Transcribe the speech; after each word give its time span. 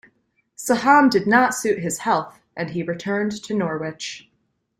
Saham 0.57 1.11
did 1.11 1.27
not 1.27 1.53
suit 1.53 1.77
his 1.77 1.99
health, 1.99 2.41
and 2.57 2.71
he 2.71 2.81
returned 2.81 3.33
to 3.43 3.53
Norwich. 3.53 4.31